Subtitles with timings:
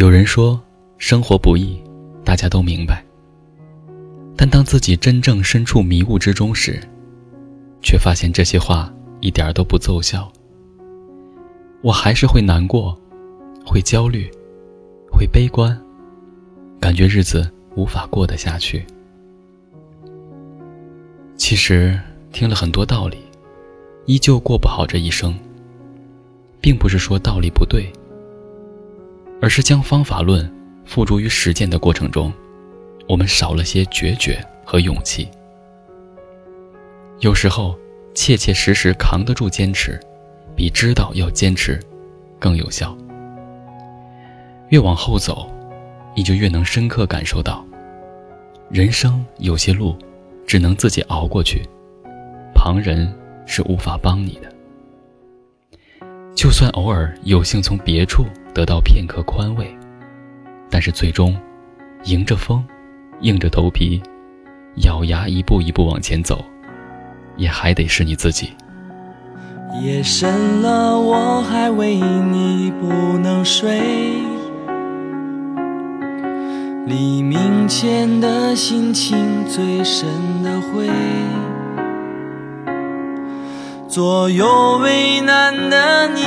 [0.00, 0.58] 有人说，
[0.96, 1.78] 生活不易，
[2.24, 3.04] 大家都明白。
[4.34, 6.82] 但当自己真正身处迷雾之中时，
[7.82, 8.90] 却发现这些话
[9.20, 10.32] 一点都不奏效。
[11.82, 12.98] 我还是会难过，
[13.62, 14.26] 会焦虑，
[15.12, 15.78] 会悲观，
[16.80, 17.46] 感觉日子
[17.76, 18.82] 无法过得下去。
[21.36, 22.00] 其实
[22.32, 23.18] 听了很多道理，
[24.06, 25.38] 依旧过不好这一生，
[26.58, 27.92] 并不是说道理不对。
[29.40, 30.48] 而是将方法论
[30.84, 32.32] 付诸于实践的过程中，
[33.08, 35.28] 我们少了些决绝和勇气。
[37.20, 37.78] 有时候，
[38.14, 39.98] 切切实实扛得住坚持，
[40.54, 41.80] 比知道要坚持
[42.38, 42.96] 更有效。
[44.68, 45.50] 越往后走，
[46.14, 47.64] 你就越能深刻感受到，
[48.70, 49.96] 人生有些路
[50.46, 51.62] 只能自己熬过去，
[52.54, 53.12] 旁人
[53.46, 54.52] 是无法帮你的。
[56.34, 59.76] 就算偶尔有幸从别处得到片刻宽慰，
[60.68, 61.36] 但是最终，
[62.04, 62.64] 迎着风，
[63.20, 64.02] 硬着头皮，
[64.76, 66.44] 咬牙一步一步往前走，
[67.36, 68.50] 也还得是你自己。
[69.80, 72.88] 夜深了，我还为你不
[73.18, 73.80] 能睡。
[76.86, 80.08] 黎明前的心情最深
[80.42, 80.90] 的灰。
[83.86, 86.22] 左右为难的你，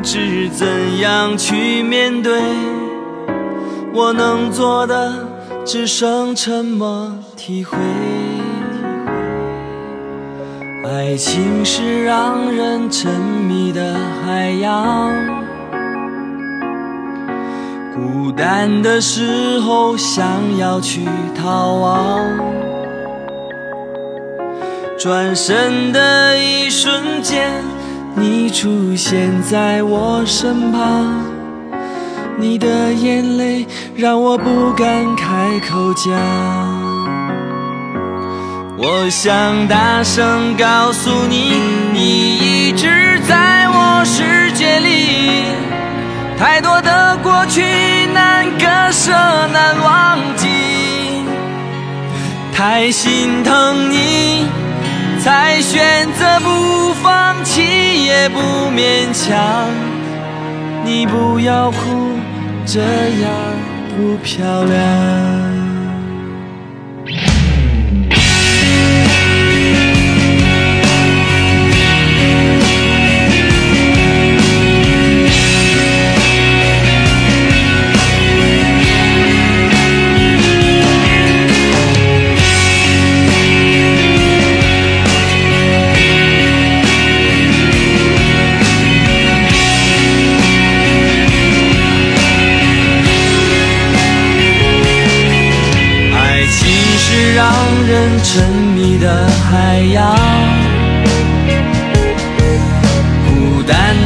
[0.00, 0.66] 不知怎
[1.00, 2.40] 样去面对。
[3.92, 5.12] 我能做的
[5.62, 7.76] 只剩沉默体会。
[10.86, 15.12] 爱情是让人沉迷的海洋，
[17.94, 20.26] 孤单的时候想
[20.56, 21.02] 要去
[21.36, 22.24] 逃亡。
[24.98, 27.52] 转身的一瞬间，
[28.16, 31.24] 你出现在我身旁，
[32.38, 36.12] 你的眼泪让我不敢开口讲。
[38.76, 41.60] 我想大声告诉你，
[41.92, 45.44] 你一直在我世界里，
[46.38, 47.62] 太多的过去
[48.12, 50.48] 难割舍难忘记，
[52.52, 54.48] 太心疼你。
[55.22, 58.38] 才选择不放弃，也不
[58.70, 59.68] 勉强。
[60.84, 62.18] 你不要哭，
[62.66, 63.30] 这样
[63.96, 65.49] 不漂亮。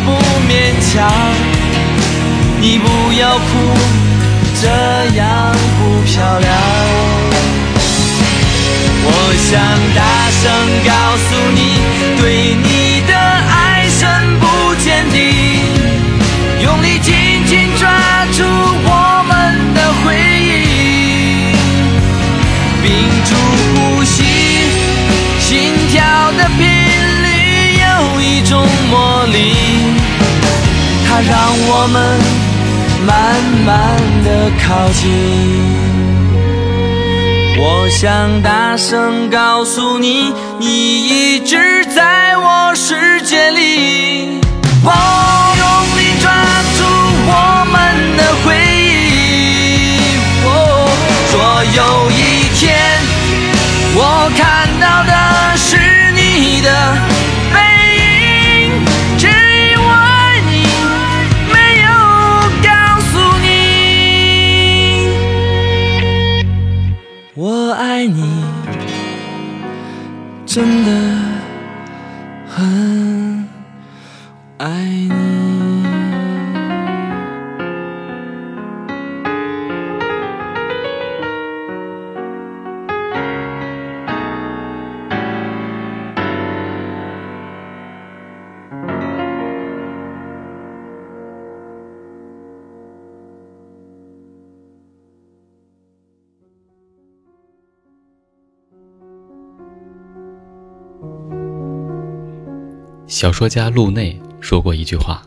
[0.00, 0.12] 不
[0.48, 0.52] 勉
[0.92, 1.10] 强
[2.60, 2.86] 你不
[3.20, 3.42] 要哭，
[4.60, 4.66] 这
[5.16, 5.22] 样
[5.78, 6.48] 不漂亮。
[9.10, 9.12] 我
[9.48, 9.50] 想
[9.94, 10.00] 大
[10.40, 10.42] 声
[10.84, 10.90] 告
[11.26, 11.60] 诉你，
[12.20, 12.22] 对
[12.62, 12.67] 你
[31.22, 31.36] 让
[31.68, 31.96] 我们。
[33.06, 33.14] 慢
[33.64, 33.74] 慢
[34.24, 35.08] 的靠近，
[37.56, 40.66] 我想大声告诉你，你
[41.08, 44.40] 一直在我世界里。
[44.82, 44.90] 我
[45.58, 45.66] 用
[45.96, 46.30] 力抓
[46.76, 46.80] 住
[47.30, 47.32] 我
[47.72, 47.76] 们
[70.58, 70.90] 真的
[72.48, 73.48] 很
[74.58, 75.57] 爱你。
[103.08, 105.22] 小说家路内说过一句话：“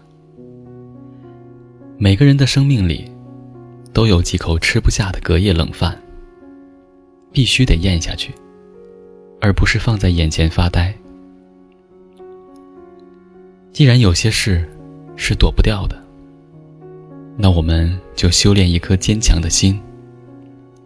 [1.97, 3.11] 每个人的生命里，
[3.91, 5.99] 都有几口吃不下的隔夜冷饭，
[7.31, 8.31] 必须得咽下去，
[9.41, 10.93] 而不是放在眼前发呆。
[13.73, 14.69] 既然有些事
[15.15, 15.99] 是躲不掉的，
[17.35, 19.81] 那我们就修炼一颗坚强的心，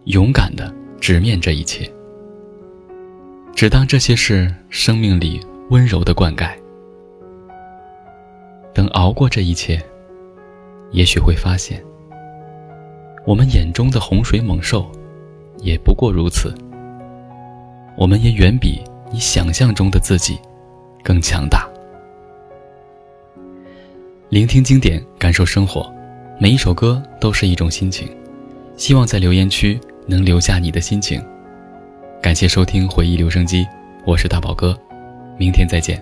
[0.04, 1.92] 勇敢的直面这一切，
[3.54, 6.50] 只当这些是生命里温柔的灌溉。”
[8.76, 9.82] 等熬过这一切，
[10.90, 11.82] 也许会发现，
[13.24, 14.86] 我们眼中的洪水猛兽，
[15.60, 16.54] 也不过如此。
[17.96, 20.38] 我们也远比你想象中的自己
[21.02, 21.66] 更强大。
[24.28, 25.90] 聆听经典，感受生活，
[26.38, 28.06] 每一首歌都是一种心情。
[28.76, 31.18] 希望在留言区能留下你的心情。
[32.20, 33.66] 感谢收听回忆留声机，
[34.04, 34.78] 我是大宝哥，
[35.38, 35.98] 明天再见。